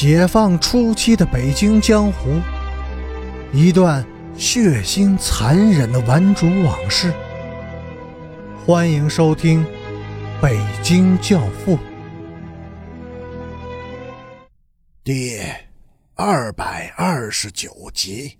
[0.00, 2.40] 解放初期的北京江湖，
[3.52, 7.12] 一段血腥残忍的顽主往事。
[8.64, 9.64] 欢迎收听
[10.40, 11.76] 《北京教父》
[15.02, 15.42] 第
[16.14, 18.38] 二百二十九集。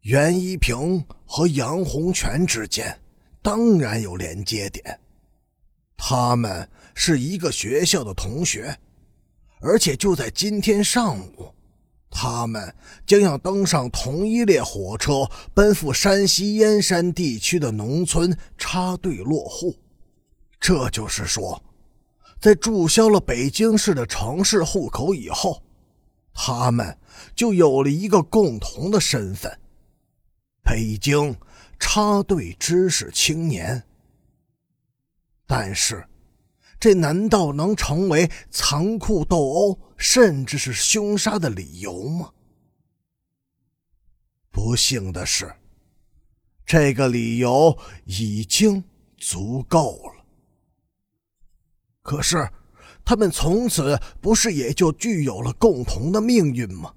[0.00, 2.98] 袁一平和杨洪全之间
[3.40, 4.98] 当然有连接点，
[5.96, 8.76] 他们是一个学校的同学。
[9.60, 11.52] 而且就在今天上午，
[12.10, 12.74] 他们
[13.06, 19.74] 将要登上同一列火车，奔赴山西燕山地区的农村插队落户。
[20.60, 21.62] 这就是说，
[22.38, 25.62] 在注销了北京市的城市户口以后，
[26.34, 26.98] 他们
[27.34, 29.58] 就有了一个共同的身份——
[30.62, 31.34] 北京
[31.80, 33.82] 插队知识青年。
[35.46, 36.06] 但是。
[36.78, 42.32] 这难道能成为残酷斗殴，甚至是凶杀的理由吗？
[44.50, 45.54] 不幸的是，
[46.64, 48.82] 这个理由已经
[49.16, 50.24] 足够了。
[52.02, 52.48] 可是，
[53.04, 56.94] 他们从此不是也就具有了共同的命运吗？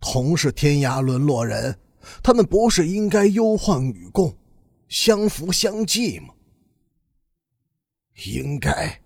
[0.00, 1.78] 同是天涯沦落人，
[2.22, 4.36] 他们不是应该忧患与共，
[4.88, 6.34] 相扶相济吗？
[8.24, 9.00] 应该，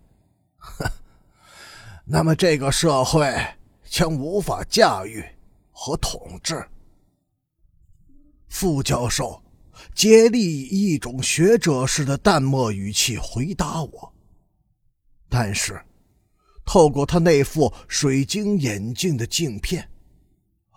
[0.58, 0.90] 哼。
[2.06, 3.34] 那么这个社会
[3.88, 5.24] 将无法驾驭
[5.72, 6.62] 和统治。
[8.48, 9.42] 副教授
[9.94, 14.14] 竭力以一种学者式的淡漠语气回答我，
[15.30, 15.82] 但是
[16.66, 19.88] 透过他那副水晶眼镜的镜片，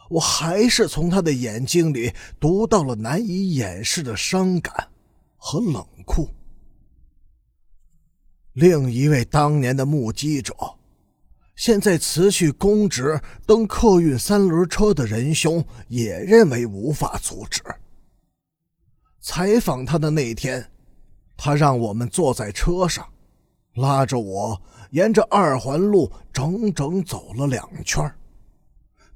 [0.09, 4.89] 我还是从他的眼睛里读到了难以掩饰的伤感
[5.35, 6.29] 和冷酷。
[8.57, 10.51] 另一位当年的目击者，
[11.55, 17.61] 现在辞去公职登客运三轮车的仁兄，也认为无法阻止。
[19.21, 20.71] 采访他的那天，
[21.37, 23.07] 他让我们坐在车上，
[23.75, 28.11] 拉着我沿着二环路整整走了两圈，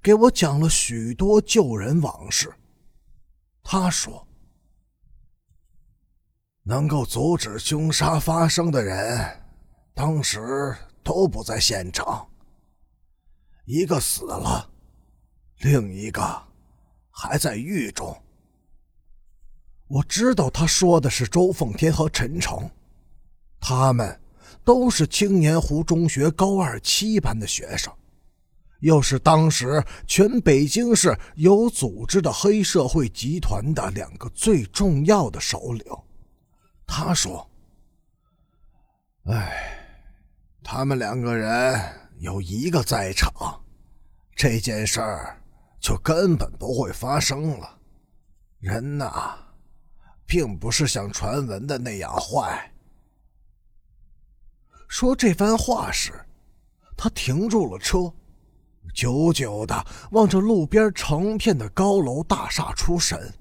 [0.03, 2.53] 给我讲了许多救人往事。
[3.63, 4.27] 他说。
[6.63, 9.41] 能够阻止凶杀发生的人，
[9.93, 12.27] 当时都不在现场。
[13.65, 14.69] 一个死了，
[15.61, 16.21] 另一个
[17.09, 18.15] 还在狱中。
[19.87, 22.69] 我知道他说的是周凤天和陈诚，
[23.59, 24.19] 他们
[24.63, 27.91] 都是青年湖中学高二七班的学生，
[28.81, 35.85] 又是当时全北京市有组织的黑社会集团的两个最重要的首领。
[36.93, 37.49] 他说
[39.23, 39.79] ：“哎，
[40.61, 41.81] 他们两个人
[42.19, 43.31] 有一个在场，
[44.35, 45.41] 这件事儿
[45.79, 47.79] 就根本不会发生了。
[48.59, 49.37] 人呐，
[50.25, 52.69] 并不是像传闻的那样坏。”
[54.89, 56.11] 说这番话时，
[56.97, 58.13] 他停住了车，
[58.93, 63.33] 久久的望着路边成片的高楼大厦出神。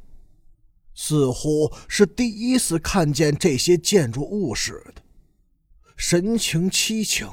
[1.03, 5.03] 似乎是第一次看见这些建筑物似的，
[5.97, 7.27] 神情凄清，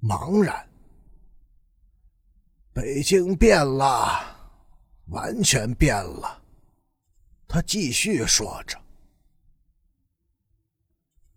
[0.00, 0.66] 茫然。
[2.72, 4.24] 北京变了，
[5.08, 6.42] 完全变了。
[7.46, 8.80] 他继续说着。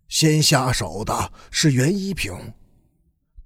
[0.08, 2.54] 先下手的是袁一平，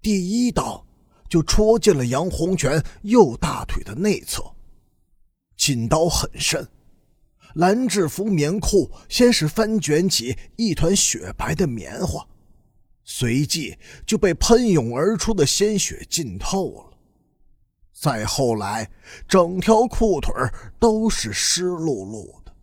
[0.04, 0.86] 第一刀
[1.28, 4.44] 就戳进了杨洪全右大腿的内侧，
[5.58, 6.70] 劲刀很深。
[7.56, 12.28] 蓝制服棉裤先是翻卷起一团雪白的棉花，
[13.04, 16.98] 随即就被喷涌而出的鲜血浸透了。
[17.94, 18.90] 再后来，
[19.28, 20.34] 整条裤腿
[20.80, 22.54] 都是湿漉漉的。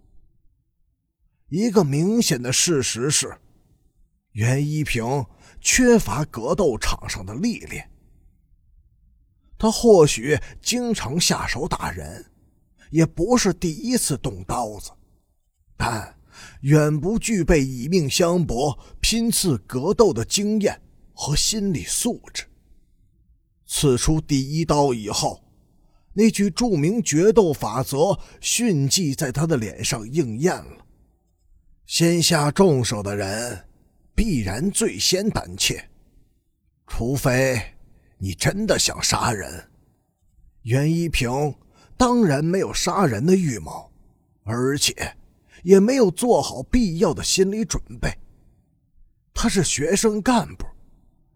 [1.49, 3.39] 一个明显的事实是，
[4.33, 5.25] 袁一平
[5.61, 7.91] 缺乏格斗场上的历练。
[9.56, 12.26] 他或许经常下手打人。
[12.90, 14.90] 也不是第一次动刀子，
[15.76, 16.16] 但
[16.62, 20.81] 远不具备以命相搏、拼刺格斗的经验
[21.12, 22.44] 和心理素质。
[23.66, 25.44] 刺出第一刀以后，
[26.12, 30.84] 那句著名决斗法则迅即在他的脸上应验了：
[31.87, 33.66] 先下重手的人，
[34.14, 35.88] 必然最先胆怯，
[36.88, 37.62] 除非
[38.19, 39.70] 你真的想杀人。
[40.62, 41.54] 袁一平。
[42.00, 43.93] 当然没有杀人的预谋，
[44.44, 45.19] 而且
[45.62, 48.11] 也没有做好必要的心理准备。
[49.35, 50.64] 他是学生干部，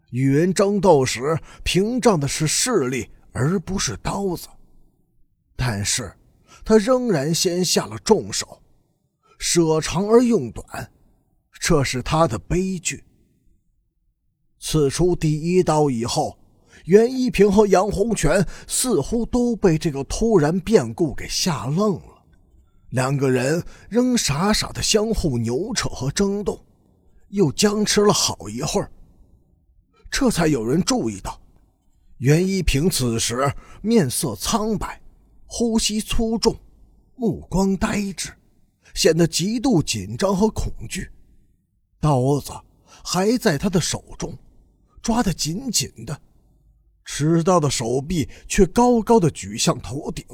[0.09, 4.47] 与人争斗时，屏障的是势力，而不是刀子。
[5.55, 6.11] 但是，
[6.63, 8.59] 他仍然先下了重手，
[9.37, 10.91] 舍长而用短，
[11.59, 13.03] 这是他的悲剧。
[14.59, 16.39] 刺出第一刀以后，
[16.85, 22.23] 袁一平和杨洪全似乎都被这个突然变故给吓愣了，
[22.89, 26.63] 两个人仍傻傻的相互扭扯和争斗，
[27.29, 28.91] 又僵持了好一会儿。
[30.09, 31.41] 这才有人注意到，
[32.17, 35.01] 袁一平此时面色苍白，
[35.45, 36.55] 呼吸粗重，
[37.15, 38.29] 目光呆滞，
[38.93, 41.09] 显得极度紧张和恐惧。
[41.99, 42.51] 刀子
[43.03, 44.37] 还在他的手中。
[45.01, 46.19] 抓得紧紧的，
[47.05, 50.25] 持刀的手臂却高高的举向头顶，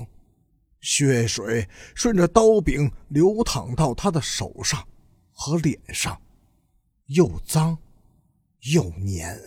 [0.79, 4.87] 血水顺着刀柄流淌到他的手上
[5.31, 6.19] 和脸上，
[7.07, 7.77] 又脏
[8.73, 9.37] 又黏。